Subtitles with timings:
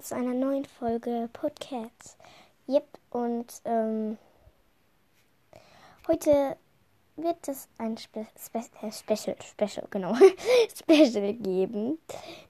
[0.00, 2.16] willkommen zu einer neuen Folge Podcasts.
[2.68, 4.18] Yep, und ähm,
[6.08, 6.56] heute
[7.16, 10.14] wird es ein Spe Spe äh, Special, Special, genau,
[10.74, 11.98] Special geben.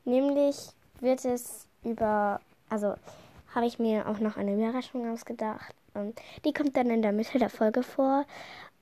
[0.05, 0.57] Nämlich
[1.01, 2.95] wird es über, also
[3.55, 5.75] habe ich mir auch noch eine Überraschung ausgedacht.
[5.95, 8.27] Ähm, die kommt dann in der Mitte der Folge vor.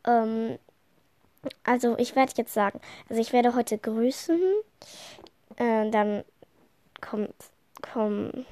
[0.07, 0.59] Ähm,
[1.65, 4.41] also ich werde jetzt sagen, also ich werde heute grüßen.
[5.57, 6.25] Äh, dann
[7.01, 7.35] kommt,
[7.81, 8.47] kommt,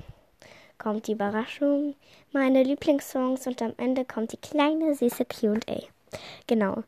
[0.79, 1.95] kommt die Überraschung,
[2.33, 5.83] meine Lieblingssongs und am Ende kommt die kleine süße Q&A.
[6.47, 6.83] Genau.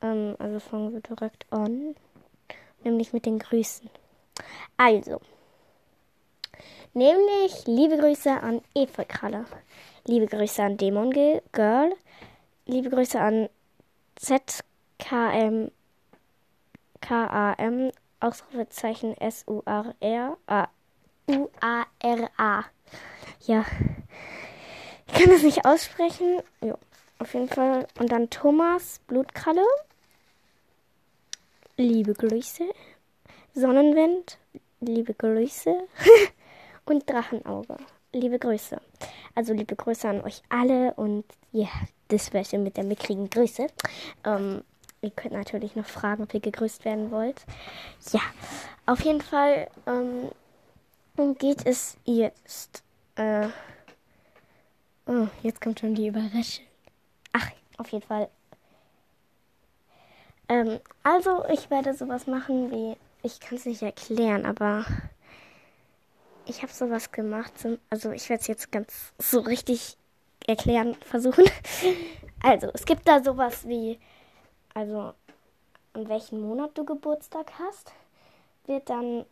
[0.00, 1.94] Ähm, also fangen wir direkt an.
[2.84, 3.88] Nämlich mit den Grüßen.
[4.76, 5.20] Also.
[6.94, 9.44] Nämlich liebe Grüße an Eva Kralle.
[10.06, 11.94] Liebe Grüße an Demon Girl.
[12.66, 13.48] Liebe Grüße an
[14.16, 15.70] ZKM
[17.00, 17.90] KAM
[18.20, 20.68] Ausrufezeichen S U R R A
[21.26, 22.64] U A R A.
[23.46, 23.64] Ja.
[25.06, 26.40] Ich kann das nicht aussprechen.
[26.60, 26.78] Jo,
[27.18, 27.86] auf jeden Fall.
[27.98, 29.64] Und dann Thomas Blutkralle.
[31.76, 32.64] Liebe Grüße.
[33.54, 34.38] Sonnenwind.
[34.80, 35.74] Liebe Grüße.
[36.84, 37.76] und Drachenauge.
[38.12, 38.80] Liebe Grüße.
[39.34, 41.68] Also liebe Grüße an euch alle und ja,
[42.08, 43.66] das wäre mit der mickrigen Grüße.
[44.24, 44.62] Ähm,
[45.00, 47.42] ihr könnt natürlich noch fragen, ob ihr gegrüßt werden wollt.
[48.12, 48.20] Ja,
[48.86, 52.82] auf jeden Fall ähm, geht es jetzt.
[53.16, 53.48] Äh,
[55.06, 56.64] oh, jetzt kommt schon die Überraschung.
[57.32, 58.28] Ach, auf jeden Fall.
[60.48, 62.96] Ähm, also, ich werde sowas machen wie.
[63.24, 64.84] Ich kann es nicht erklären, aber
[66.46, 67.52] ich habe sowas gemacht.
[67.90, 69.96] Also ich werde es jetzt ganz so richtig
[70.46, 71.44] erklären versuchen.
[72.42, 73.98] Also es gibt da sowas wie,
[74.74, 75.14] also
[75.94, 77.92] in welchem Monat du Geburtstag hast,
[78.66, 79.24] wird dann,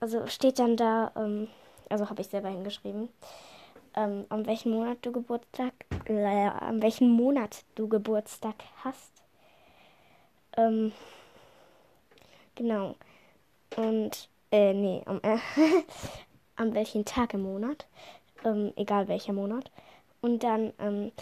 [0.00, 1.48] also steht dann da, ähm,
[1.90, 3.08] also habe ich selber hingeschrieben,
[3.94, 5.72] ähm, an welchem Monat du Geburtstag,
[6.06, 8.54] äh, an welchem Monat du Geburtstag
[8.84, 9.22] hast.
[10.56, 10.92] Ähm,
[12.54, 12.94] genau.
[13.76, 15.38] Und, äh, nee, um, äh,
[16.56, 17.86] an welchem Tag im Monat,
[18.44, 19.70] ähm, egal welcher Monat.
[20.20, 21.12] Und dann ähm,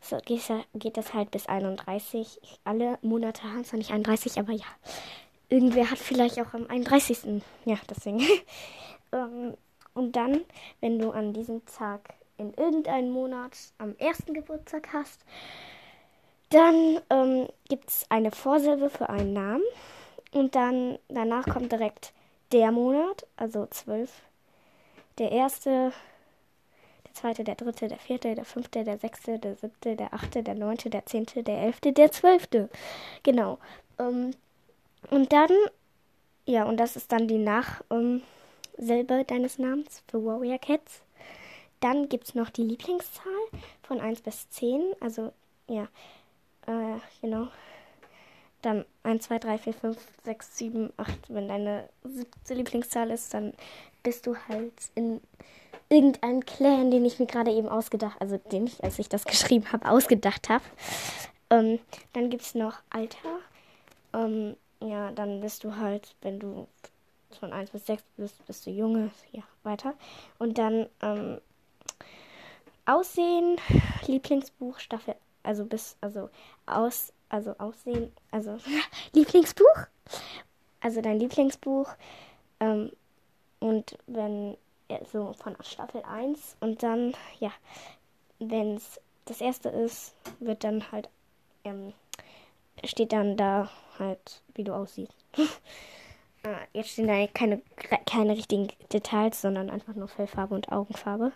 [0.00, 2.40] so geht das halt bis 31.
[2.64, 4.66] Alle Monate haben zwar nicht 31, aber ja.
[5.48, 7.42] Irgendwer hat vielleicht auch am 31.
[7.64, 8.20] Ja, deswegen.
[9.12, 9.54] ähm,
[9.96, 10.42] und dann,
[10.80, 15.20] wenn du an diesem Tag in irgendeinem Monat am ersten Geburtstag hast,
[16.50, 19.64] dann ähm, gibt es eine Vorsilbe für einen Namen.
[20.32, 22.12] Und dann danach kommt direkt
[22.52, 24.10] der Monat, also 12
[25.18, 25.92] der erste,
[27.06, 30.54] der zweite, der dritte, der vierte, der fünfte, der sechste, der siebte, der achte, der
[30.54, 32.68] neunte, der zehnte, der elfte, der zwölfte.
[33.22, 33.58] Genau.
[33.98, 34.32] Ähm,
[35.10, 35.50] und dann,
[36.44, 38.22] ja, und das ist dann die Nachsilbe ähm,
[38.78, 41.02] deines Namens für Warrior Cats.
[41.80, 43.32] Dann gibt es noch die Lieblingszahl
[43.82, 44.94] von 1 bis 10.
[45.00, 45.32] Also,
[45.68, 45.88] ja,
[46.66, 47.48] äh, genau.
[48.62, 51.18] Dann 1, 2, 3, 4, 5, 6, 7, 8.
[51.28, 53.52] Wenn deine siebte Lieblingszahl ist, dann
[54.02, 55.20] bist du halt in
[55.88, 59.70] irgendeinem Clan, den ich mir gerade eben ausgedacht, also den ich, als ich das geschrieben
[59.72, 60.64] habe, ausgedacht habe.
[61.50, 61.78] Ähm,
[62.12, 63.38] dann gibt es noch Alter.
[64.12, 66.66] Ähm, ja, dann bist du halt, wenn du
[67.38, 69.94] von 1 bis 6 bist, bist du Junge, ja, weiter.
[70.38, 71.40] Und dann ähm,
[72.86, 73.56] Aussehen,
[74.06, 76.30] Lieblingsbuch, Staffel, also bis, also
[76.66, 78.58] aus, also Aussehen, also
[79.12, 79.86] Lieblingsbuch,
[80.80, 81.88] also dein Lieblingsbuch,
[82.60, 82.90] ähm,
[83.58, 84.56] und wenn,
[85.10, 87.50] so von Staffel 1 und dann, ja,
[88.38, 91.08] wenn es das erste ist, wird dann halt,
[91.64, 91.92] ähm,
[92.84, 95.16] steht dann da halt, wie du aussiehst.
[96.46, 97.60] Ah, jetzt stehen da keine,
[98.06, 101.32] keine richtigen Details, sondern einfach nur Fellfarbe und Augenfarbe.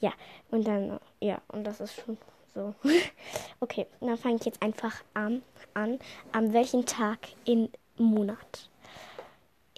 [0.00, 0.10] Ja,
[0.50, 2.16] und dann, ja, und das ist schon
[2.54, 2.74] so.
[3.60, 5.42] okay, dann fange ich jetzt einfach an,
[5.74, 5.98] an.
[6.32, 7.68] An welchem Tag im
[7.98, 8.70] Monat?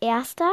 [0.01, 0.53] Erster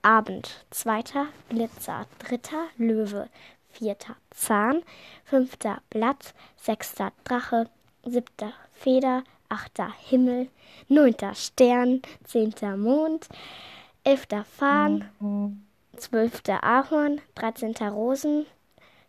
[0.00, 3.28] Abend, zweiter Glitzer, dritter Löwe,
[3.68, 4.84] vierter Zahn,
[5.24, 7.68] fünfter Blatt, sechster Drache,
[8.04, 10.48] siebter Feder, achter Himmel,
[10.88, 13.28] neunter Stern, zehnter Mond,
[14.04, 15.04] elfter Fahn,
[15.96, 18.46] zwölfter Ahorn, dreizehnter Rosen,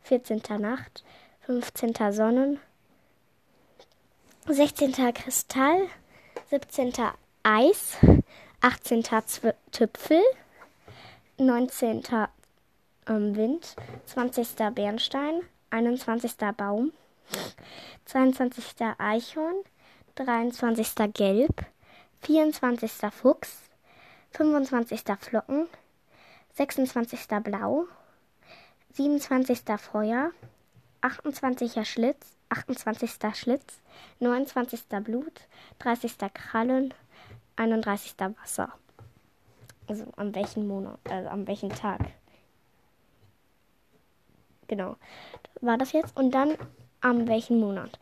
[0.01, 1.03] vierzehnter Nacht,
[1.41, 2.59] fünfzehnter Sonnen,
[4.47, 5.87] sechzehnter Kristall,
[6.49, 7.13] siebzehnter
[7.43, 7.97] Eis,
[8.59, 9.23] achtzehnter
[9.71, 10.21] Tüpfel,
[11.37, 12.03] 19.
[13.07, 14.47] ähm, Wind, 20.
[14.75, 15.41] Bernstein,
[15.71, 16.33] 21.
[16.57, 16.91] Baum,
[18.05, 18.63] 22.
[18.97, 19.55] Eichhorn,
[20.15, 21.13] 23.
[21.13, 21.65] Gelb,
[22.21, 22.91] 24.
[23.11, 23.69] Fuchs,
[24.31, 25.01] 25.
[25.19, 25.67] Flocken,
[26.53, 27.27] 26.
[27.43, 27.85] Blau,
[28.93, 29.61] 27.
[29.77, 30.31] Feuer,
[31.01, 31.87] 28.
[31.87, 33.11] Schlitz, 28.
[33.35, 33.81] Schlitz,
[34.19, 34.81] 29.
[35.03, 35.41] Blut,
[35.79, 36.17] 30.
[36.33, 36.93] Krallen,
[37.55, 38.15] 31.
[38.41, 38.73] Wasser.
[39.87, 42.01] Also am welchen Monat, also am welchen Tag.
[44.67, 44.95] Genau.
[45.59, 46.15] War das jetzt?
[46.15, 46.57] Und dann
[47.01, 47.99] am welchen Monat.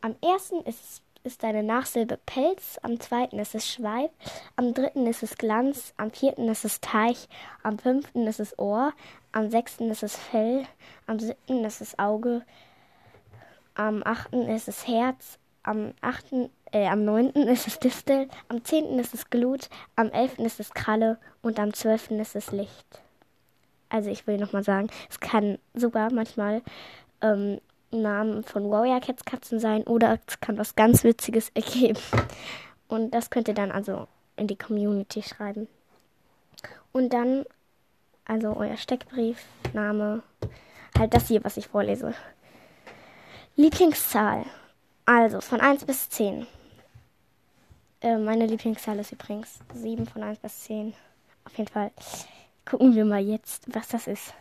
[0.00, 4.10] Am ersten ist, ist deine Nachsilbe Pelz, am zweiten ist es Schweif,
[4.56, 7.28] am dritten ist es Glanz, am vierten ist es Teich,
[7.62, 8.92] am fünften ist es Ohr,
[9.32, 10.64] am sechsten ist es Fell,
[11.06, 12.42] am siebten ist es Auge,
[13.74, 18.98] am achten ist es Herz, am achten, äh, am neunten ist es Distel, am zehnten
[18.98, 23.02] ist es Glut, am elften ist es Kralle und am zwölften ist es Licht.
[23.90, 26.62] Also ich will nochmal sagen, es kann sogar manchmal
[27.20, 31.98] ähm, Namen von Warrior Cats Katzen sein oder es kann was ganz Witziges ergeben.
[32.88, 34.06] Und das könnt ihr dann also
[34.36, 35.68] in die Community schreiben.
[36.92, 37.44] Und dann,
[38.24, 40.22] also euer Steckbrief, Name,
[40.98, 42.14] halt das hier, was ich vorlese.
[43.56, 44.44] Lieblingszahl.
[45.04, 46.46] Also von 1 bis 10.
[48.00, 50.94] Äh, meine Lieblingszahl ist übrigens 7 von 1 bis 10.
[51.44, 51.90] Auf jeden Fall
[52.64, 54.34] gucken wir mal jetzt, was das ist.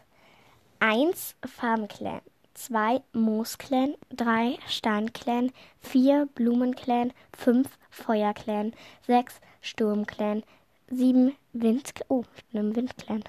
[0.80, 2.22] 1 Farbenclan.
[2.58, 8.74] 2 Moosclan, 3 Steinclan, 4 Blumenclan, 5 Feuerclan,
[9.06, 10.44] 6 Sturmclan,
[10.90, 12.24] 7 Wind oh,
[12.54, 13.24] im Windclan,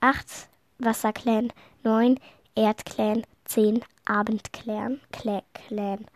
[0.00, 0.48] 8
[0.78, 2.18] Wasserclan, 9
[2.54, 6.06] Erdclan, 10 Abendclan, Clan.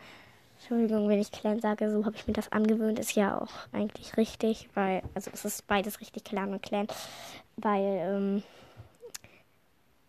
[0.58, 2.98] Entschuldigung, wenn ich Clan sage, so habe ich mir das angewöhnt.
[2.98, 6.86] Ist ja auch eigentlich richtig, weil, also es ist beides richtig, Clan und Clan,
[7.56, 8.42] weil, ähm,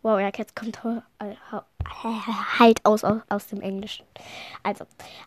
[0.05, 0.81] Warrior Cats kommt
[2.59, 4.05] halt aus, aus, aus dem Englischen.
[4.61, 4.85] Also,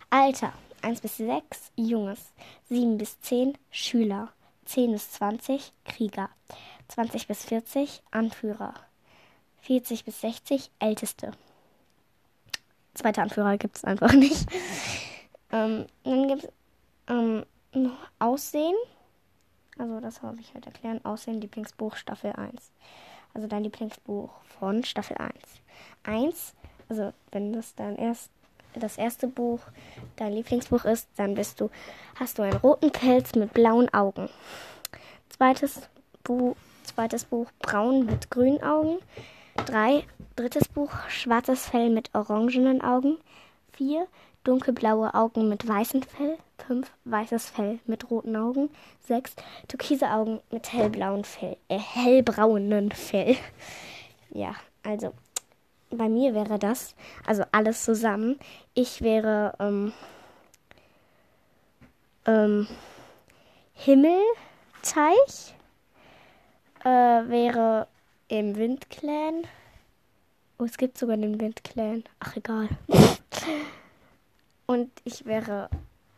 [0.09, 0.53] Alter
[0.83, 2.33] 1 bis 6, Junges.
[2.69, 4.33] 7 bis 10, Schüler.
[4.67, 6.31] 10 bis 20, Krieger.
[6.87, 8.75] 20 bis 40, Anführer.
[9.63, 11.33] 40 bis 60, Älteste.
[12.95, 14.47] Zweiter Anführer gibt es einfach nicht.
[15.51, 16.51] ähm, dann gibt es
[17.09, 18.77] ähm, noch Aussehen.
[19.77, 21.05] Also, das habe ich halt erklären.
[21.05, 22.73] Aussehen, Lieblingsbuch, Staffel 1
[23.35, 25.35] also dein Lieblingsbuch von Staffel 1.
[26.05, 26.55] 1,
[26.89, 28.31] also wenn das dann erst
[28.75, 29.61] das erste Buch
[30.17, 31.71] dein Lieblingsbuch ist, dann bist du,
[32.17, 34.29] hast du einen roten Pelz mit blauen Augen.
[35.29, 35.89] Zweites
[36.23, 38.99] Buch, zweites Buch braun mit grünen Augen.
[39.67, 40.05] Drei,
[40.37, 43.19] drittes Buch schwarzes Fell mit orangenen Augen.
[43.73, 44.07] Vier
[44.49, 46.39] dunkelblaue Augen mit weißem Fell.
[46.67, 48.71] 5 weißes Fell mit roten Augen,
[49.07, 49.37] 6
[49.69, 53.37] türkise Augen mit hellblauen Fell, äh, hellbraunen Fell.
[54.31, 55.15] Ja, also
[55.89, 58.39] bei mir wäre das, also alles zusammen.
[58.75, 59.95] Ich wäre ähm,
[62.27, 62.69] ähm,
[63.73, 65.55] Himmelteich,
[66.85, 67.89] äh, wäre
[68.29, 69.45] im Windclan.
[70.59, 72.05] Oh, es gibt sogar den Windclan.
[72.21, 72.69] Ach, egal.
[74.79, 75.69] Und ich wäre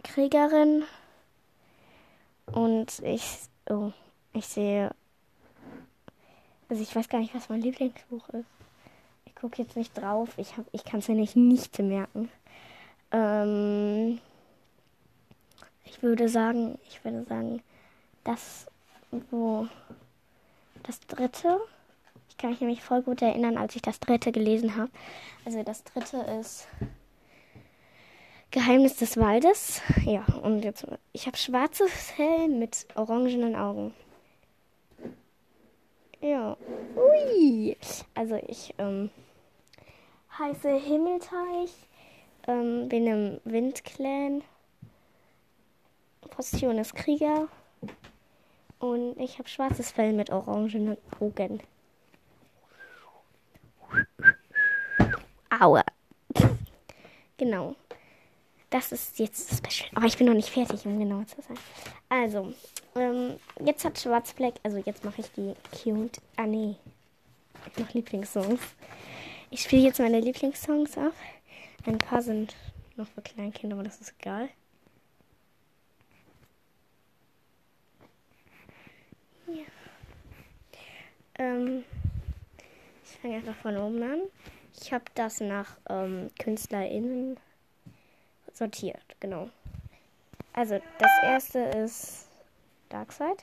[0.04, 0.84] Kriegerin.
[2.44, 3.38] Und ich,
[3.70, 3.92] oh,
[4.34, 4.90] ich sehe,
[6.68, 8.44] also ich weiß gar nicht, was mein Lieblingsbuch ist.
[9.24, 10.28] Ich gucke jetzt nicht drauf.
[10.36, 12.30] Ich, hab, ich kann es ja nicht, nicht merken.
[13.12, 14.20] Ähm,
[15.86, 17.62] ich würde sagen, ich würde sagen,
[18.24, 18.66] das,
[19.30, 19.68] wo,
[20.82, 21.58] das dritte.
[22.28, 24.90] Ich kann mich nämlich voll gut erinnern, als ich das dritte gelesen habe.
[25.46, 26.68] Also das dritte ist
[28.50, 29.80] Geheimnis des Waldes.
[30.04, 33.94] Ja, und jetzt, ich habe schwarzes Fell mit orangenen Augen.
[36.20, 36.56] Ja.
[36.96, 37.76] Ui.
[38.14, 39.10] Also ich ähm,
[40.38, 41.70] heiße Himmelteich,
[42.48, 44.42] ähm, bin im Windclan.
[46.30, 47.48] Position ist Krieger.
[48.80, 51.60] Und ich habe schwarzes Fell mit orangenen Augen.
[55.50, 55.84] Aua.
[57.36, 57.74] Genau.
[58.70, 59.90] Das ist jetzt das Special.
[59.94, 61.58] Aber ich bin noch nicht fertig, um genau zu sein.
[62.08, 62.54] Also,
[62.94, 66.20] ähm, jetzt hat Schwarzfleck, also jetzt mache ich die cute.
[66.36, 66.76] Ah, nee.
[67.66, 68.60] Ich mache Lieblingssongs.
[69.50, 71.12] Ich spiele jetzt meine Lieblingssongs ab.
[71.84, 72.54] Ein paar sind
[72.96, 74.48] noch für Kleinkinder, aber das ist egal.
[79.48, 79.64] Ja.
[81.38, 81.84] Ähm,
[83.04, 84.20] ich fange einfach von oben an.
[84.80, 87.36] Ich habe das nach ähm, KünstlerInnen
[88.60, 89.48] sortiert, genau.
[90.52, 92.28] Also, das erste ist
[92.90, 93.42] Darkseid.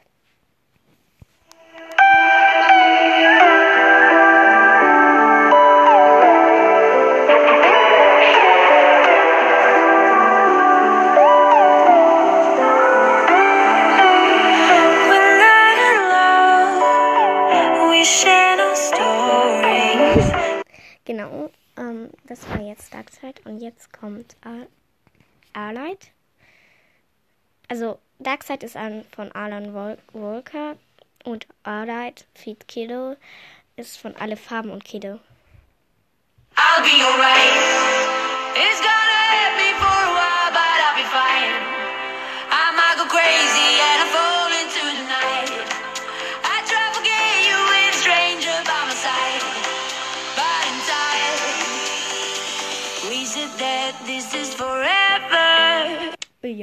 [21.06, 24.68] genau, ähm, das war jetzt Darkseid und jetzt kommt äh,
[25.58, 26.12] Arlight.
[27.68, 30.78] Also Darkseid ist ein von Alan Wal Walker
[31.26, 33.16] und Arlight Feed Kiddo
[33.76, 35.20] ist von Alle Farben und Kiddo.
[36.56, 37.77] I'll be alright.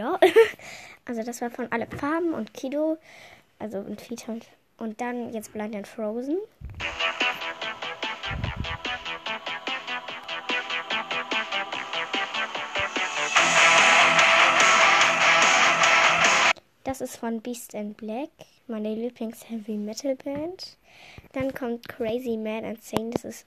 [0.04, 0.20] Ja,
[1.06, 2.98] also das war von Alle Farben und Kiddo,
[3.58, 4.46] also und Feed halt.
[4.76, 6.36] Und dann jetzt Blind and Frozen.
[16.84, 18.28] Das ist von Beast in Black,
[18.66, 20.76] meine Lieblings-Heavy-Metal-Band.
[21.32, 23.46] Dann kommt Crazy Mad and Sane, das ist,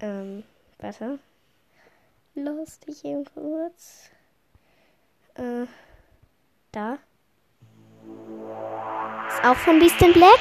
[0.00, 0.44] ähm,
[0.78, 1.18] warte.
[2.34, 4.08] Lustig eben kurz.
[5.34, 5.66] Äh,
[6.72, 6.98] da.
[9.28, 10.38] Ist auch von Beast in Black.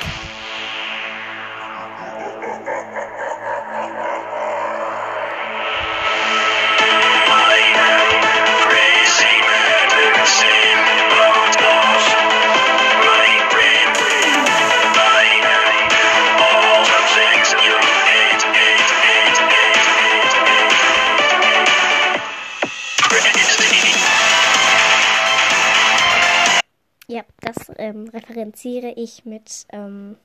[28.57, 30.17] Referenziere ich mit, ähm,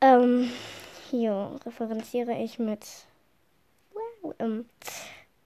[0.00, 0.50] ähm,
[1.10, 2.86] hier referenziere ich mit,
[4.38, 4.64] ähm,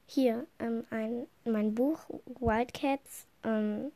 [0.07, 1.99] hier, ähm, ein, mein Buch
[2.38, 3.90] Wildcats, ähm,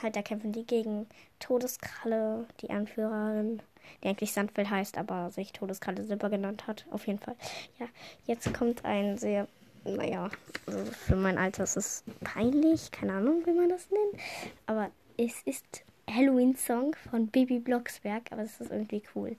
[0.00, 1.08] halt, da kämpfen die gegen
[1.40, 3.60] Todeskralle, die Anführerin,
[4.02, 7.34] die eigentlich Sandfell heißt, aber sich Todeskralle Silber genannt hat, auf jeden Fall.
[7.80, 7.86] Ja,
[8.26, 9.48] jetzt kommt ein sehr
[9.84, 10.28] naja,
[10.66, 14.22] also für mein Alter ist es peinlich, keine Ahnung, wie man das nennt.
[14.66, 19.36] Aber es ist Halloween-Song von Baby Blocksberg, aber es ist irgendwie cool.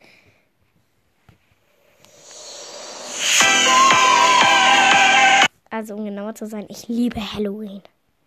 [5.72, 7.82] Also um genauer zu sein, ich liebe Halloween.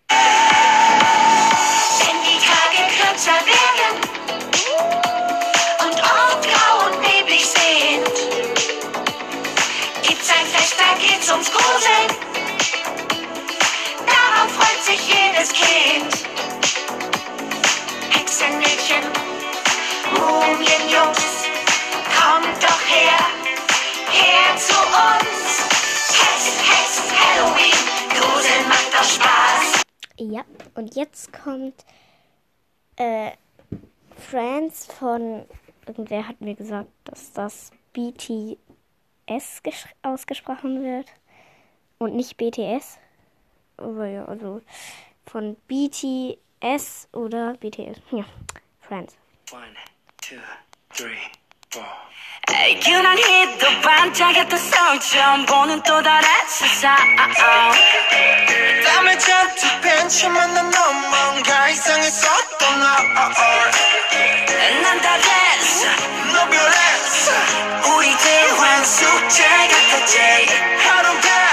[0.09, 0.19] Wenn
[2.23, 4.01] die Tage kürzer werden
[5.81, 8.05] und oft grau und neblig sind,
[10.07, 12.12] gibt's ein Fest, da geht's ums Gruseln.
[20.93, 21.47] Mumienjungs,
[22.21, 23.19] kommt doch her,
[24.11, 25.63] her zu uns.
[26.21, 27.81] Hex, Hex, Halloween,
[28.11, 29.83] Gruseln macht doch Spaß.
[30.19, 30.45] Ja,
[30.75, 31.87] und jetzt kommt
[32.97, 33.31] äh,
[34.17, 35.47] Friends von
[35.87, 38.59] irgendwer hat mir gesagt, dass das BTS
[40.03, 41.07] ausgesprochen wird
[41.99, 42.99] und nicht BTS.
[43.79, 44.61] Aber ja, also
[45.25, 47.99] von BTS oder BTS.
[48.11, 48.27] Ja,
[48.81, 49.17] Friends.
[49.53, 49.75] One,
[50.21, 50.37] two,
[50.94, 51.18] three,
[51.72, 51.86] four.
[52.88, 56.96] 유난 히도 반짝였던 서울처럼 보는 또 다른 세상
[58.86, 62.80] 땀에 잔뜩 벤치만 난 넌 뭔가 이상했었던
[64.82, 65.86] 난다 됐어
[66.34, 67.32] 너 별했어
[67.96, 70.18] 우리 대환 숙제 같았지
[70.88, 71.51] 하루 밥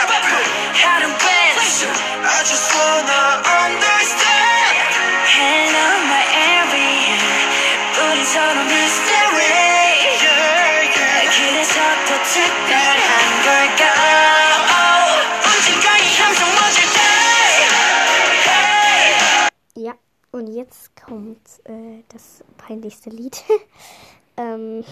[22.90, 23.44] peinlichste Lied.
[24.38, 24.84] ähm,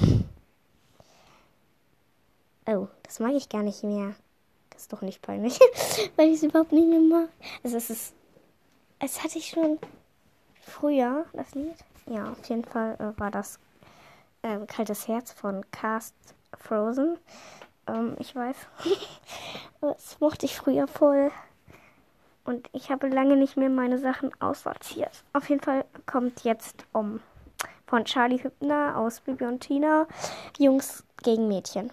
[2.68, 4.16] oh, das mag ich gar nicht mehr.
[4.70, 5.60] Das ist doch nicht peinlich,
[6.16, 7.30] weil ich es überhaupt nicht mehr mag.
[7.64, 8.14] Also es ist,
[9.00, 9.80] es hatte ich schon
[10.62, 11.76] früher, das Lied.
[12.06, 13.60] Ja, auf jeden Fall äh, war das
[14.44, 16.14] ähm, Kaltes Herz von Cast
[16.56, 17.18] Frozen.
[17.88, 18.56] Ähm, ich weiß,
[19.82, 21.32] das mochte ich früher voll.
[22.46, 25.24] Und ich habe lange nicht mehr meine Sachen aussortiert.
[25.34, 27.20] Auf jeden Fall kommt jetzt um
[27.88, 30.08] von Charlie Hübner aus Bibi und Tina
[30.58, 31.92] Jungs gegen Mädchen.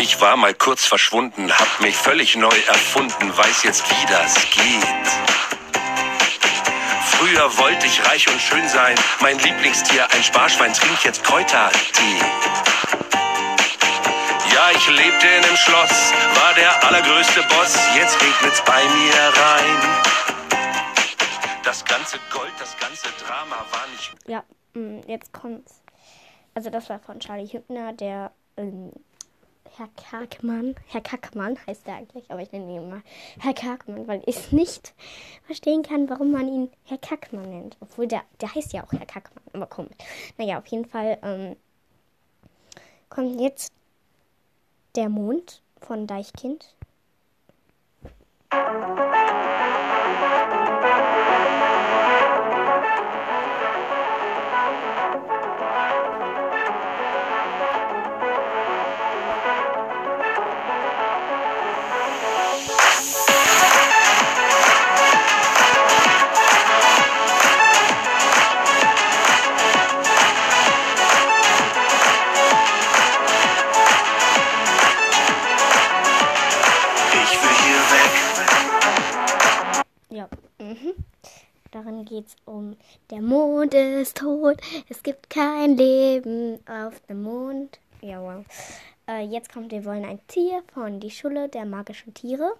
[0.00, 5.37] Ich war mal kurz verschwunden, hab mich völlig neu erfunden, weiß jetzt, wie das geht.
[7.28, 12.16] Früher wollte ich reich und schön sein, mein Lieblingstier ein Sparschwein trinkt jetzt Kräutertee.
[14.74, 17.76] Ich lebte in einem Schloss, war der allergrößte Boss.
[17.96, 20.04] Jetzt regnet's bei mir rein.
[21.64, 24.42] Das ganze Gold, das ganze Drama war nicht Ja,
[24.74, 25.82] mm, jetzt kommt's.
[26.54, 28.92] Also das war von Charlie Hübner, der ähm,
[29.78, 30.74] Herr Karkmann.
[30.88, 33.02] Herr Kackmann heißt er eigentlich, aber ich nenne ihn immer
[33.38, 34.92] Herr Karkmann, weil ich nicht
[35.46, 37.76] verstehen kann, warum man ihn Herr Kackmann nennt.
[37.80, 39.96] Obwohl der, der heißt ja auch Herr Kackmann, aber komisch.
[40.36, 41.56] Naja, auf jeden Fall ähm,
[43.08, 43.72] kommt jetzt
[44.96, 46.74] der Mond von Deichkind.
[85.38, 87.78] Kein Leben auf dem Mond.
[88.00, 88.44] Ja, wow.
[89.08, 92.54] Äh, jetzt kommt Wir wollen ein Tier von Die Schule der magischen Tiere.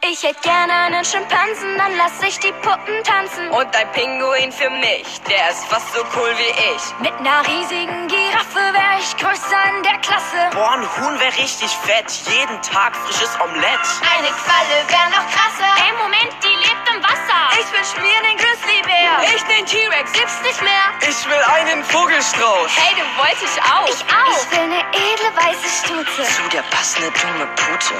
[0.00, 3.50] Ich hätte gerne einen Schimpansen, dann lass ich die Puppen tanzen.
[3.50, 6.82] Und ein Pinguin für mich, der ist fast so cool wie ich.
[7.00, 10.38] Mit einer riesigen Giraffe wär ich größer in der Klasse.
[10.54, 12.06] Boah, ein Huhn wär richtig fett.
[12.30, 13.84] Jeden Tag frisches Omelett.
[14.06, 15.70] Eine Qualle wär noch krasser.
[15.82, 17.58] Ey, Moment, die lebt im Wasser.
[17.58, 19.34] Ich will schmieren den Grizzlybär.
[19.34, 20.12] Ich den T-Rex.
[20.12, 20.94] Gibt's nicht mehr.
[21.02, 22.70] Ich will einen Vogelstrauß.
[22.70, 23.88] Hey, du wollte ich auch.
[23.90, 24.46] Ich auch.
[24.46, 26.22] Ich will eine edle weiße Stute.
[26.22, 27.94] Zu der passende dumme Pute.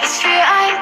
[0.00, 0.77] Was für ein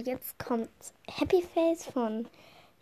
[0.00, 0.70] Und jetzt kommt
[1.06, 2.26] Happy Face von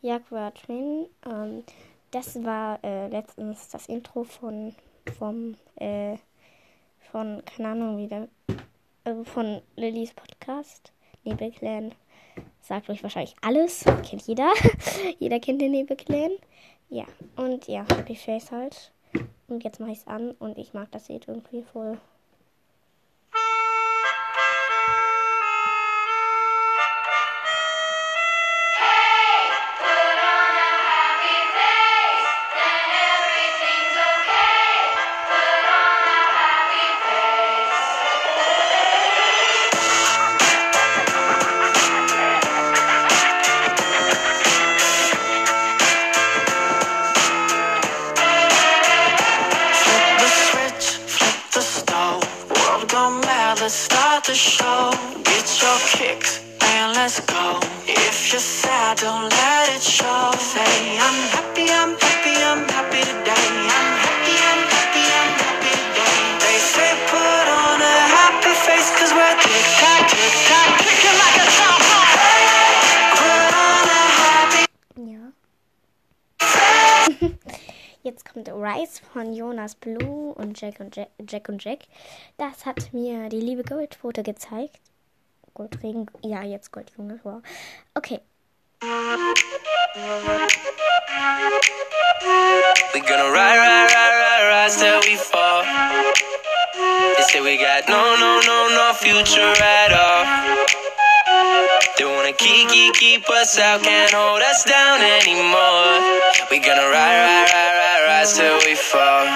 [0.02, 1.08] Jaguar Twin.
[1.26, 1.64] Ähm,
[2.12, 4.72] das war äh, letztens das Intro von
[5.18, 6.16] vom äh,
[7.10, 8.28] von keine Ahnung wieder
[9.02, 10.92] also von Lillys Podcast
[11.24, 11.92] Nebelclan.
[12.60, 14.52] Sagt euch wahrscheinlich alles, kennt jeder.
[15.18, 16.30] jeder kennt den Nebelclan.
[16.88, 18.92] Ja, und ja, Happy Face halt.
[19.48, 21.98] Und jetzt mache ich es an und ich mag das Lied irgendwie voll.
[54.48, 54.90] Show.
[55.24, 57.60] Get your kicks and let's go.
[57.86, 60.32] If you're sad, don't let it show.
[60.38, 63.46] Say, I'm happy, I'm happy, I'm happy today.
[63.76, 63.97] I'm
[78.08, 81.80] Jetzt kommt Rise von Jonas Blue und Jack und Jack, Jack und Jack.
[82.38, 84.80] Das hat mir die liebe Goldfoto gezeigt.
[85.52, 87.42] Goldregen, ja, jetzt Goldjunge, wow.
[87.94, 88.22] Okay,
[92.94, 95.64] We gonna ride, ride, ride, ride, rise till we fall.
[97.16, 100.24] They say we got no, no, no, no future at all.
[101.98, 106.00] They wanna keep, keep, keep us out, can't hold us down anymore.
[106.50, 107.57] We gonna ride, ride, ride,
[108.18, 109.26] rise till we fall.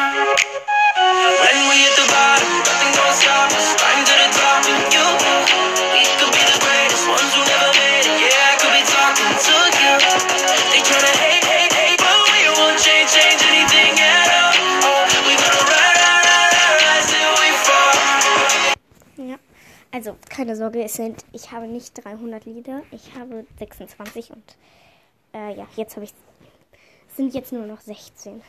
[1.42, 3.68] When we hit the bottom, nothing gonna stop us.
[3.78, 5.06] Climb to the top, and you,
[5.94, 8.18] we could be the greatest ones who never made it.
[8.26, 9.94] Yeah, I could be talking to you.
[10.72, 14.50] They tryna hate, hate, hate, but we won't change, change anything at all.
[14.90, 17.94] Oh, we gonna ride, ride, ride, rise till we fall.
[19.30, 19.38] ja.
[19.92, 24.56] Also, keine Sorge, es sind, ich habe nicht 300 Lieder, ich habe 26 und
[25.34, 26.14] äh, ja, jetzt habe ich,
[27.16, 28.42] sind jetzt nur noch 16.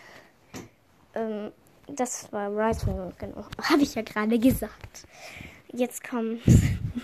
[1.14, 1.52] Ähm,
[1.88, 5.06] das war Rise von genau, habe ich ja gerade gesagt.
[5.72, 6.42] Jetzt kommt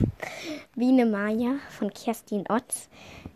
[0.75, 2.87] Biene Maya von Kerstin Otz.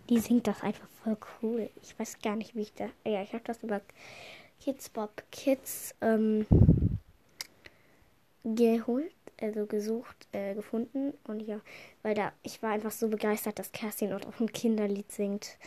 [0.09, 1.69] Die singt das einfach voll cool.
[1.81, 2.85] Ich weiß gar nicht, wie ich da.
[3.05, 3.81] Ja, ich habe das über
[4.61, 6.45] Kids Bob Kids ähm,
[8.43, 11.13] geholt, also gesucht, äh, gefunden.
[11.25, 11.59] Und ja,
[12.01, 15.57] weil da, ich war einfach so begeistert, dass Kerstin Ott auch ein Kinderlied singt.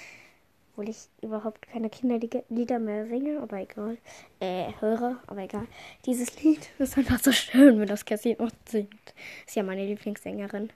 [0.76, 3.96] Obwohl ich überhaupt keine Kinderlieder mehr singe, aber egal.
[4.40, 5.66] Äh, höre, aber egal.
[6.04, 9.14] Dieses Lied ist einfach so schön, wenn das Kerstin Ott singt.
[9.46, 10.70] Ist ja meine Lieblingssängerin.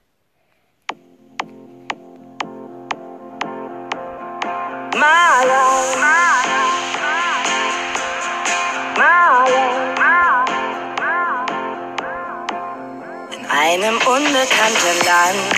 [4.95, 5.69] Maya.
[5.99, 6.31] Maya.
[13.37, 15.55] In einem unbekannten Land,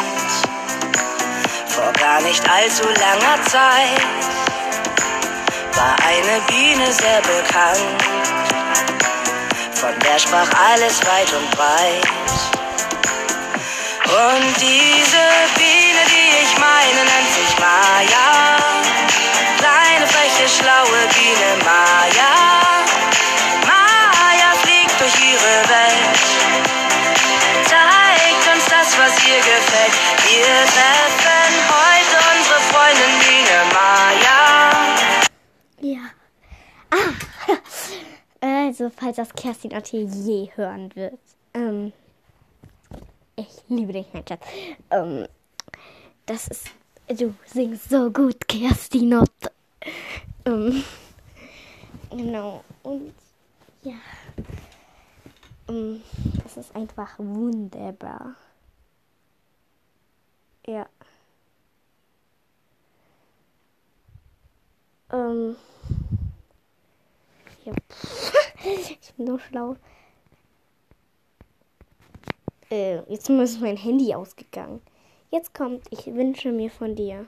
[1.70, 4.33] vor gar nicht allzu langer Zeit,
[5.76, 8.04] war eine Biene sehr bekannt.
[9.74, 12.24] Von der sprach alles weit und breit.
[14.06, 15.26] Und diese
[15.58, 18.58] Biene, die ich meine, nennt sich Maya.
[19.58, 22.53] Kleine, freche, schlaue Biene Maya.
[38.74, 41.20] Also, falls das Kerstin Otte je hören wird.
[41.54, 41.94] Ähm,
[43.36, 44.44] ich liebe dich, mein Schatz.
[44.90, 45.28] Ähm,
[46.26, 46.72] das ist.
[47.08, 49.52] Du singst so gut, Kerstin Otte.
[50.46, 50.84] Ähm,
[52.10, 52.64] genau.
[52.82, 53.14] Und
[53.84, 53.94] ja.
[55.70, 56.02] Ähm,
[56.44, 58.34] es ist einfach wunderbar.
[60.66, 60.88] Ja.
[65.12, 65.58] Ähm.
[67.66, 67.74] Ja.
[68.64, 69.76] Ich bin so schlau.
[72.72, 74.82] Äh, jetzt ist mein Handy ausgegangen.
[75.32, 77.28] Jetzt kommt, ich wünsche mir von dir.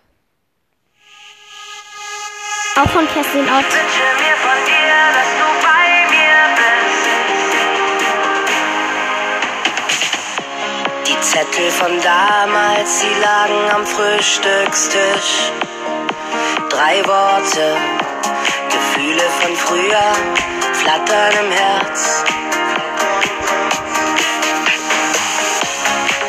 [2.78, 3.64] Auch von Kerstin Ott.
[3.64, 7.06] wünsche mir von dir, dass du bei mir bist.
[11.08, 15.52] Die Zettel von damals, sie lagen am Frühstückstisch.
[16.70, 17.78] Drei Worte,
[18.70, 20.55] Gefühle von früher,
[20.86, 22.24] flattern im Herz.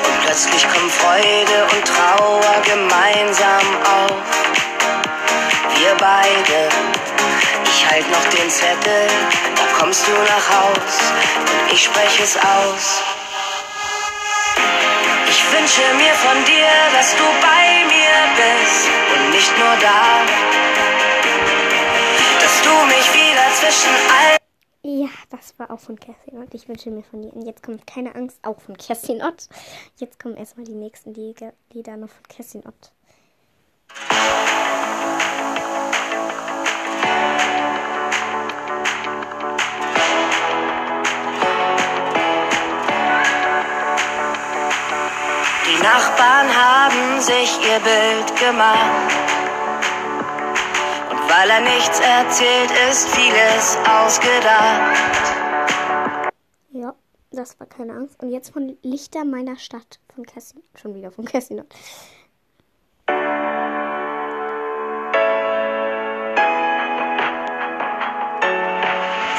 [0.06, 4.26] Und plötzlich kommen Freude und Trauer gemeinsam auf.
[5.76, 6.58] Wir beide,
[7.64, 9.06] ich halt noch den Zettel,
[9.56, 10.94] da kommst du nach Haus
[11.50, 13.02] und ich spreche es aus.
[15.28, 20.02] Ich wünsche mir von dir, dass du bei mir bist und nicht nur da,
[22.40, 24.45] dass du mich wieder zwischen all
[25.30, 26.54] das war auch von Kerstin Ott.
[26.54, 27.32] Ich wünsche mir von dir.
[27.32, 29.48] Und jetzt kommt keine Angst, auch von Kerstin Ott.
[29.96, 32.92] Jetzt kommen erstmal die nächsten Lieder, Lieder noch von Kerstin Ott.
[45.66, 49.25] Die Nachbarn haben sich ihr Bild gemacht.
[51.28, 55.22] Weil er nichts erzählt, ist vieles ausgedacht.
[56.70, 56.94] Ja,
[57.32, 58.22] das war keine Angst.
[58.22, 60.62] Und jetzt von Lichter meiner Stadt von Kerstin.
[60.80, 61.32] Schon wieder von Ott.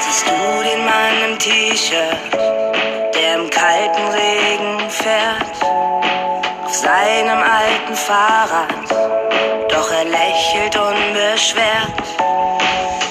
[0.00, 2.32] Siehst du den Mann im T-Shirt,
[3.14, 5.67] der im kalten Regen fährt?
[6.88, 8.88] Seinem alten Fahrrad,
[9.68, 11.92] doch er lächelt unbeschwert.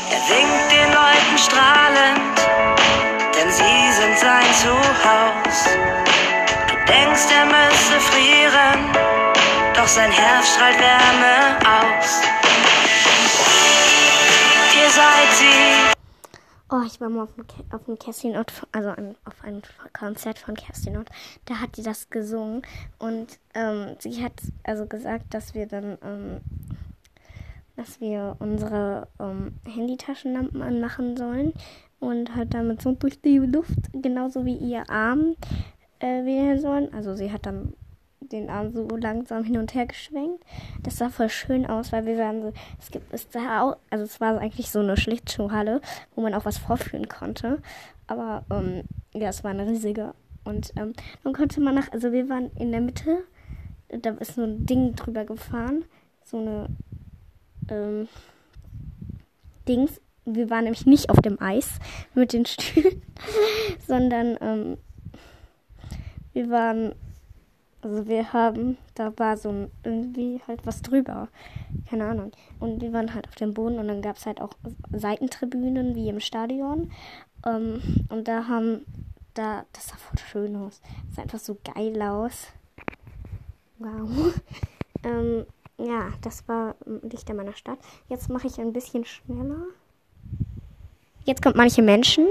[0.09, 2.37] Er winkt den Leuten strahlend,
[3.35, 5.77] denn sie sind sein Zuhause.
[6.69, 8.79] Du denkst, er müsse frieren,
[9.75, 12.21] doch sein Herz strahlt Wärme aus.
[14.73, 15.87] Ihr seid sie.
[16.69, 19.62] Oh, ich war mal auf dem, auf dem Kerstin Ott, also auf einem
[19.97, 21.08] Konzert von Kerstin Ott.
[21.45, 22.62] Da hat die das gesungen
[22.99, 26.41] und ähm, sie hat also gesagt, dass wir dann, ähm,
[27.77, 31.53] dass wir unsere ähm, Handytaschenlampen anmachen sollen
[32.01, 35.38] und hat damit so durch die Luft, genauso wie ihr Arm
[35.99, 36.93] äh, wählen sollen.
[36.93, 37.75] Also sie hat dann
[38.31, 40.43] den Arm so langsam hin und her geschwenkt.
[40.83, 44.03] Das sah voll schön aus, weil wir waren so, es gibt, es sah auch, also
[44.03, 45.81] es war eigentlich so eine Schlittschuhhalle,
[46.15, 47.61] wo man auch was vorführen konnte.
[48.07, 50.13] Aber ähm, ja, es war eine riesige.
[50.43, 53.23] Und ähm, dann konnte man nach, also wir waren in der Mitte,
[53.89, 55.85] da ist so ein Ding drüber gefahren,
[56.23, 56.67] so eine
[57.69, 58.07] ähm,
[59.67, 60.01] Dings.
[60.25, 61.79] Wir waren nämlich nicht auf dem Eis
[62.13, 63.01] mit den Stühlen,
[63.87, 64.77] sondern ähm,
[66.33, 66.93] wir waren
[67.81, 71.27] also wir haben, da war so ein, irgendwie halt was drüber.
[71.89, 72.31] Keine Ahnung.
[72.59, 74.51] Und wir waren halt auf dem Boden und dann gab es halt auch
[74.91, 76.91] Seitentribünen wie im Stadion.
[77.45, 78.85] Ähm, und da haben,
[79.33, 80.81] da, das sah voll schön aus.
[81.07, 82.47] Das sah einfach so geil aus.
[83.79, 84.33] Wow.
[85.03, 85.45] ähm,
[85.77, 87.77] ja, das war Lichter meiner Stadt.
[88.09, 89.67] Jetzt mache ich ein bisschen schneller.
[91.25, 92.25] Jetzt kommt manche Menschen.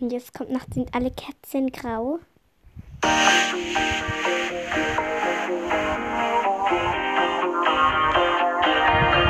[0.00, 2.20] Und jetzt kommt Nacht sind alle Kätzchen grau.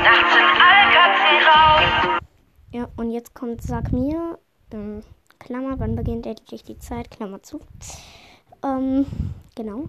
[0.04, 2.20] Nachts sind alle Katzen raus.
[2.72, 4.38] Ja, und jetzt kommt Sag mir,
[4.72, 5.02] ähm,
[5.38, 7.60] Klammer, wann beginnt endlich die Zeit, Klammer zu.
[8.62, 9.06] Ähm,
[9.54, 9.88] genau.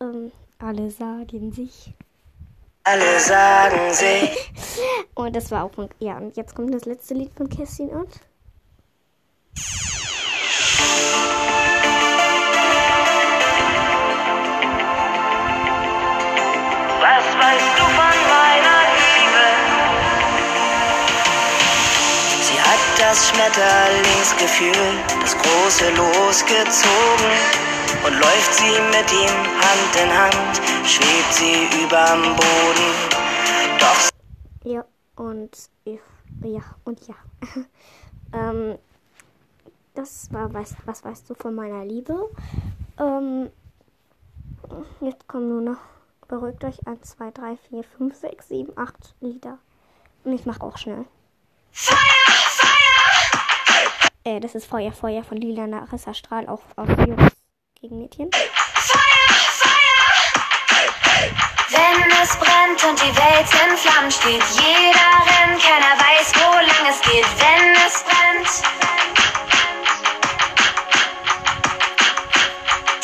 [0.00, 1.92] Ähm, alle sagen sich.
[2.84, 4.52] Alle sagen sich.
[5.14, 8.20] Und das war auch von, ja, und jetzt kommt das letzte Lied von Kerstin Ott.
[17.00, 19.46] Was weißt du von meiner Liebe?
[22.40, 27.67] Sie hat das Schmetterlingsgefühl, das große losgezogen.
[28.04, 30.56] Und läuft sie mit ihm Hand in Hand,
[30.86, 32.88] schwebt sie überm Boden.
[33.78, 34.10] Doch
[34.64, 34.84] Ja,
[35.16, 35.50] und
[35.84, 36.00] ich,
[36.42, 37.14] ja, und ja.
[38.32, 38.78] ähm,
[39.94, 42.30] das war was, was weißt du von meiner Liebe?
[42.98, 43.50] Ähm,
[45.00, 45.80] jetzt kommen nur noch,
[46.28, 49.58] beruhigt euch, 1, 2, 3, 4, 5, 6, 7, 8 Lieder.
[50.24, 51.04] Und ich mach auch schnell.
[54.24, 57.37] Äh, das ist Feuer, Feuer von Lila Narissa Strahl, auch auf Jungs
[57.80, 58.30] gegen Mädchen.
[61.70, 66.86] Wenn es brennt und die Welt in Flammen steht, jeder rennt, keiner weiß, wo lang
[66.88, 67.26] es geht.
[67.38, 68.62] Wenn es brennt,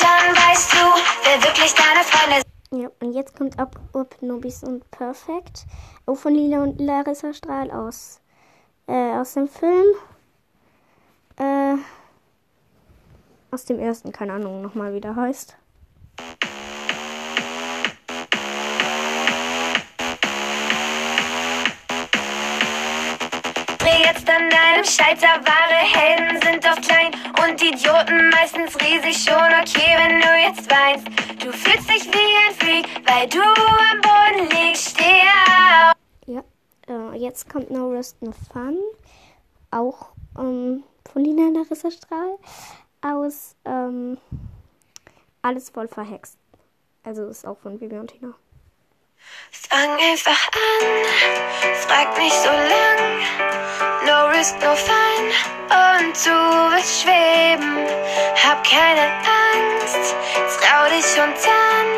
[0.01, 0.85] dann weißt du,
[1.25, 2.83] wer wirklich deine Freunde sind.
[2.83, 5.67] Ja, und jetzt kommt Up, Up, Nobis und Perfect.
[6.07, 8.21] Auch von Lila und Larissa Strahl aus,
[8.89, 9.87] äh, aus dem Film.
[11.37, 11.77] Äh,
[13.55, 15.57] aus dem ersten, keine Ahnung, nochmal wie der heißt.
[23.79, 27.12] Dreh jetzt an deinem Schalter, wahre Helden sind oft klein
[27.45, 29.37] und Idioten meistens riesig schon.
[29.37, 31.07] Okay, wenn du jetzt weinst,
[31.40, 35.95] du fühlst dich wie ein Freak, weil du am Boden liegst, steh auf.
[36.27, 36.43] Ja,
[36.88, 38.77] äh, jetzt kommt No Rest No Fun.
[39.71, 42.37] Auch ähm, von Lila und Larissa Strahl.
[43.05, 44.17] Aus ähm,
[45.43, 46.38] Alles voll verhext.
[47.03, 48.33] Also ist auch von Vivi und Tina.
[49.51, 53.21] Fang einfach an, frag nicht so lang.
[54.07, 55.25] No risk, no fun.
[55.69, 56.31] Und du
[56.73, 57.87] wirst schweben.
[58.43, 59.12] Hab keine
[59.43, 60.14] Angst,
[60.61, 61.88] trau dich und dann.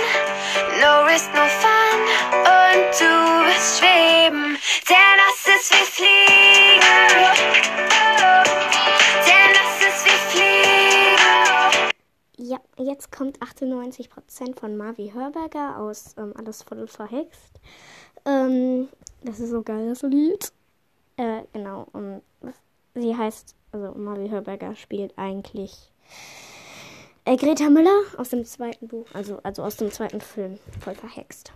[0.80, 2.00] No risk, no fun.
[2.32, 3.10] Und du
[3.46, 4.45] wirst schweben.
[12.86, 17.60] Jetzt kommt 98% von Marvi Hörberger aus ähm, Alles voll verhext.
[18.24, 18.88] Ähm,
[19.22, 20.52] das ist so geil, das Lied.
[21.16, 21.86] Äh, genau.
[21.92, 22.22] Und
[22.94, 25.92] sie heißt, also Marvi Hörberger spielt eigentlich
[27.24, 31.52] äh, Greta Müller aus dem zweiten Buch, also, also aus dem zweiten Film, voll verhext.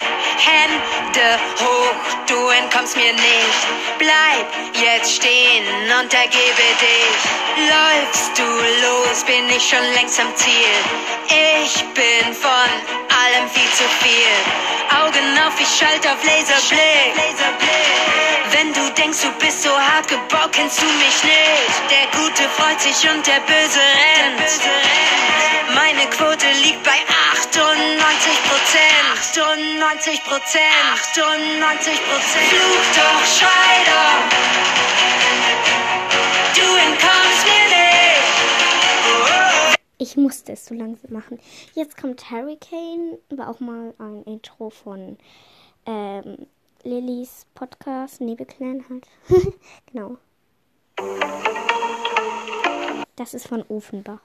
[0.00, 3.60] Hände hoch, du entkommst mir nicht.
[3.98, 5.64] Bleib jetzt stehen
[5.98, 7.20] und ergebe dich.
[7.70, 10.74] Läufst du los, bin ich schon längst am Ziel.
[11.62, 12.70] Ich bin von
[13.22, 14.34] allem viel zu viel.
[15.02, 17.14] Augen auf, ich schalte auf Laserblick.
[18.50, 21.76] Wenn du denkst, du bist so hart gebaut, kennst du mich nicht.
[21.90, 24.50] Der Gute freut sich und der Böse rennt.
[25.74, 26.98] Meine Quote liegt bei
[27.32, 28.53] 98 Prozent.
[29.36, 30.62] 98 Prozent.
[30.92, 32.44] 98 Prozent.
[32.50, 34.22] Fluch doch, schrei doch.
[36.54, 37.84] Du entkommst mir nicht.
[39.98, 41.40] Ich musste es so langsam machen.
[41.74, 45.18] Jetzt kommt Hurricane, war auch mal ein Intro von
[45.84, 46.46] ähm,
[46.84, 49.08] Lillys Podcast, Nebelclan halt.
[49.92, 50.16] genau.
[53.16, 54.20] Das ist von Ofenbach.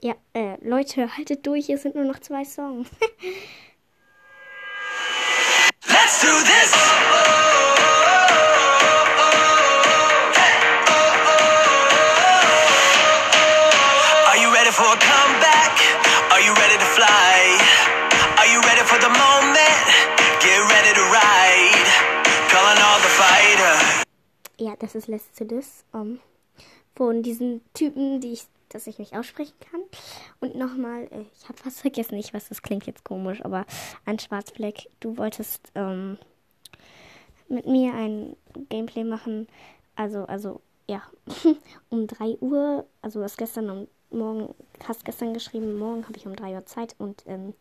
[0.00, 2.88] Ja, äh, Leute, haltet durch, es sind nur noch zwei Songs.
[5.86, 7.21] Let's do this!
[24.82, 25.84] Das ist letzte Diss.
[25.94, 26.20] Ähm,
[26.94, 29.82] von diesen Typen, die ich dass ich mich aussprechen kann.
[30.40, 33.66] Und nochmal, äh, ich habe was vergessen, ich weiß, das klingt jetzt komisch, aber
[34.04, 36.18] ein Schwarzfleck, du wolltest ähm,
[37.48, 38.36] mit mir ein
[38.70, 39.46] Gameplay machen,
[39.94, 41.02] also, also, ja,
[41.90, 44.54] um 3 Uhr, also du hast gestern um morgen,
[44.86, 47.54] hast gestern geschrieben, morgen habe ich um 3 Uhr Zeit und ähm,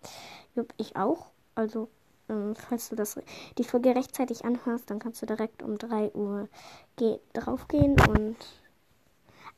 [0.77, 1.89] ich auch, also
[2.31, 3.19] ähm, falls du das
[3.57, 6.47] die Folge rechtzeitig anhörst, dann kannst du direkt um 3 Uhr
[6.95, 8.37] ge draufgehen und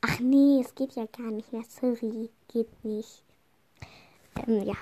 [0.06, 1.62] Ach nee, es geht ja gar nicht mehr.
[1.66, 3.22] Sorry, geht nicht.
[4.46, 4.74] Ähm, ja.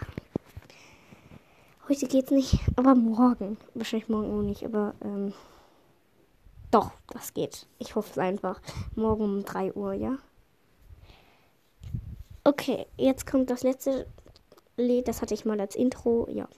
[1.88, 3.56] Heute geht's nicht, aber morgen.
[3.74, 5.32] Wahrscheinlich morgen auch nicht, aber ähm,
[6.72, 7.68] doch, das geht.
[7.78, 8.60] Ich hoffe es einfach.
[8.96, 10.18] Morgen um 3 Uhr, ja?
[12.42, 14.08] Okay, jetzt kommt das letzte
[14.76, 15.06] Lied.
[15.06, 16.48] Das hatte ich mal als Intro, ja.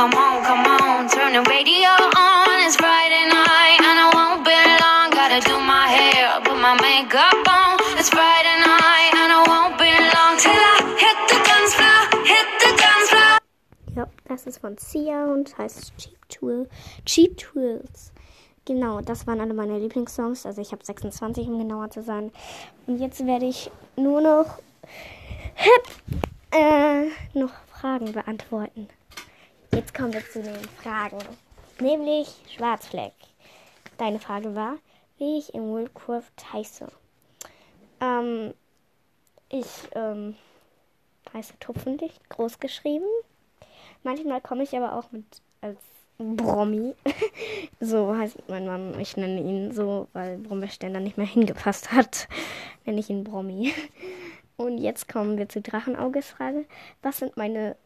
[0.00, 2.56] Come on, come on, turn the radio on.
[2.64, 5.10] It's Friday night and I won't be long.
[5.12, 7.76] Gotta do my hair, put my makeup on.
[8.00, 11.74] It's Friday night and I won't be long till I hit the dance
[12.24, 13.40] hit the dance.
[13.94, 16.66] Ja, das ist von Sia und heißt Cheap Tool.
[17.04, 18.12] Cheap Tools.
[18.64, 20.46] Genau, das waren alle meine Lieblingssongs.
[20.46, 22.32] Also ich habe 26, um genauer zu sein.
[22.86, 24.46] Und jetzt werde ich nur noch
[25.56, 28.88] hip, äh, noch Fragen beantworten.
[29.72, 31.18] Jetzt kommen wir zu den Fragen.
[31.80, 33.12] Nämlich Schwarzfleck.
[33.98, 34.76] Deine Frage war,
[35.18, 36.88] wie ich im Curve heiße.
[38.00, 38.52] Ähm,
[39.48, 40.34] ich ähm,
[41.32, 43.06] heiße Tupfenlicht, groß geschrieben.
[44.02, 45.24] Manchmal komme ich aber auch mit
[45.60, 45.78] als
[46.18, 46.94] Brommi.
[47.80, 48.98] so heißt mein Mann.
[48.98, 52.28] Ich nenne ihn so, weil Brombeerstein dann nicht mehr hingepasst hat.
[52.84, 53.72] nenne ich ihn Brommi.
[54.56, 56.66] Und jetzt kommen wir zu Drachenauges Frage.
[57.02, 57.76] Was sind meine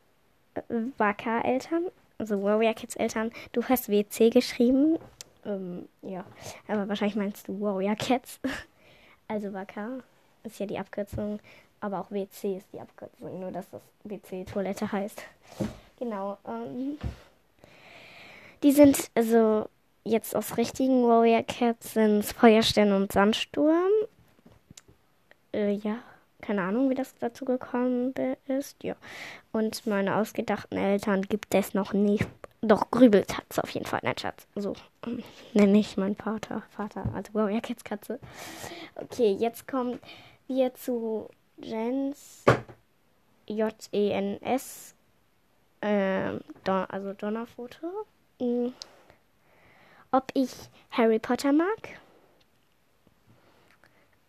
[0.98, 1.86] Waka-Eltern?
[2.18, 3.32] Also Warrior Kids Eltern.
[3.52, 4.98] Du hast WC geschrieben.
[5.44, 6.24] Ähm, ja,
[6.68, 8.40] aber wahrscheinlich meinst du Warrior Cats.
[9.26, 10.00] Also Waka
[10.42, 11.40] ist ja die Abkürzung,
[11.80, 15.22] aber auch WC ist die Abkürzung, nur dass das WC Toilette heißt.
[15.98, 16.36] Genau.
[16.46, 16.98] Ähm,
[18.62, 19.66] die sind also
[20.04, 23.90] jetzt aus richtigen Warrior Cats sind Feuerstern und Sandsturm.
[25.54, 25.96] Äh, ja,
[26.44, 28.14] keine Ahnung, wie das dazu gekommen
[28.46, 28.82] ist.
[28.84, 28.96] Ja.
[29.52, 32.26] Und meine ausgedachten Eltern gibt es noch nicht.
[32.60, 34.00] Doch, Grübelt hat es auf jeden Fall.
[34.02, 34.46] Nein, Schatz.
[34.54, 34.74] So
[35.06, 35.22] ähm,
[35.54, 36.62] nenne ich meinen Vater.
[36.70, 38.20] Vater, also Warrior Cats Katze.
[38.96, 39.98] Okay, jetzt kommen
[40.46, 42.44] wir zu Jens.
[43.46, 44.94] J-E-N-S.
[45.82, 48.06] Ähm, also Donnerfoto.
[48.40, 48.72] Mhm.
[50.12, 50.50] Ob ich
[50.90, 52.00] Harry Potter mag?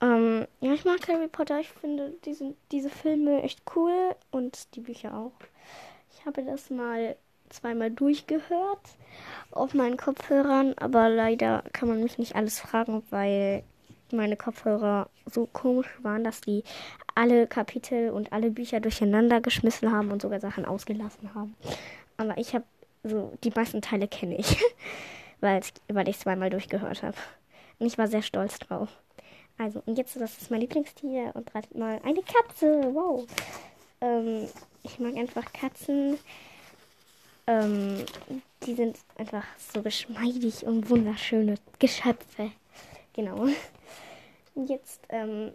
[0.01, 1.60] Ähm, ja, ich mag Harry Potter.
[1.60, 5.34] Ich finde diese, diese Filme echt cool und die Bücher auch.
[6.13, 7.15] Ich habe das mal
[7.49, 8.81] zweimal durchgehört
[9.51, 13.63] auf meinen Kopfhörern, aber leider kann man mich nicht alles fragen, weil
[14.12, 16.63] meine Kopfhörer so komisch waren, dass die
[17.15, 21.55] alle Kapitel und alle Bücher durcheinander geschmissen haben und sogar Sachen ausgelassen haben.
[22.17, 22.65] Aber ich habe
[23.03, 24.58] so die meisten Teile kenne ich,
[25.39, 25.62] weil
[26.08, 27.17] ich zweimal durchgehört habe.
[27.79, 28.89] Und ich war sehr stolz drauf.
[29.57, 32.93] Also, und jetzt, das ist mein Lieblingstier und ratet mal eine Katze.
[32.93, 33.25] Wow.
[34.01, 34.47] Ähm,
[34.83, 36.17] ich mag einfach Katzen.
[37.47, 38.03] Ähm,
[38.65, 42.51] die sind einfach so geschmeidig und wunderschöne Geschöpfe.
[43.13, 43.47] Genau.
[44.56, 45.51] Und jetzt ähm,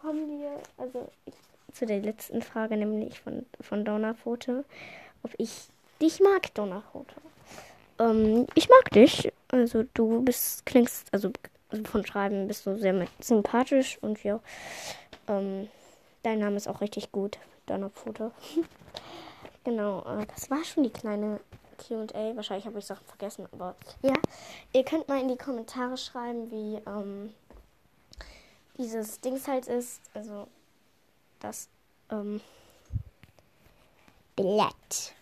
[0.00, 1.08] kommen wir also
[1.72, 4.64] zu der letzten Frage, nämlich von, von Donnerpfote.
[5.22, 5.68] Ob ich
[6.00, 7.14] dich mag, Donnerpfote.
[7.98, 9.32] Ähm, ich mag dich.
[9.48, 11.30] Also du bist, klingst, also
[11.84, 14.40] von Schreiben bist du sehr sympathisch und ja,
[15.28, 15.68] ähm,
[16.22, 18.32] dein Name ist auch richtig gut, Donnerpfote.
[19.64, 21.40] genau, äh, das war schon die kleine
[21.78, 22.36] QA.
[22.36, 24.14] Wahrscheinlich habe ich Sachen vergessen, aber ja,
[24.72, 27.32] ihr könnt mal in die Kommentare schreiben, wie ähm,
[28.78, 30.00] dieses Dings halt ist.
[30.14, 30.48] Also
[31.40, 31.68] das
[32.10, 32.40] ähm,
[34.36, 35.12] Blatt.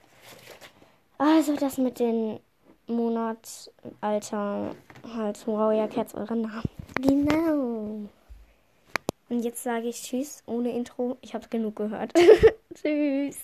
[1.19, 2.41] Also das mit den
[2.87, 3.73] Monat,
[5.15, 6.69] Halt Warrior Cats eure Namen.
[7.01, 8.09] Genau.
[9.29, 11.17] Und jetzt sage ich Tschüss ohne Intro.
[11.21, 12.13] Ich habe genug gehört.
[12.75, 13.39] tschüss.